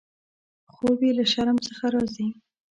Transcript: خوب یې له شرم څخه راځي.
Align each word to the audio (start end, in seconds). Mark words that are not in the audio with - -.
خوب 0.73 0.99
یې 1.05 1.11
له 1.17 1.25
شرم 1.31 1.57
څخه 1.67 1.85
راځي. 1.93 2.27